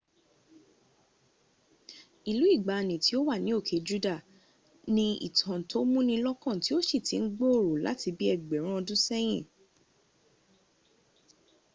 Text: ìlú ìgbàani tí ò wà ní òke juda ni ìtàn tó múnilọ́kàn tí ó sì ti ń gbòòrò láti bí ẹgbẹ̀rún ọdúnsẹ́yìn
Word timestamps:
ìlú 2.31 2.45
ìgbàani 2.55 2.95
tí 3.03 3.11
ò 3.19 3.21
wà 3.27 3.35
ní 3.45 3.49
òke 3.59 3.77
juda 3.87 4.15
ni 4.95 5.05
ìtàn 5.27 5.59
tó 5.69 5.79
múnilọ́kàn 5.91 6.57
tí 6.63 6.71
ó 6.77 6.79
sì 6.87 6.97
ti 7.07 7.15
ń 7.21 7.25
gbòòrò 7.35 7.73
láti 7.85 8.07
bí 8.17 8.25
ẹgbẹ̀rún 8.35 8.77
ọdúnsẹ́yìn 8.79 9.43